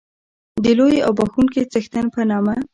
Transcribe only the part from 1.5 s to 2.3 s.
څښتن په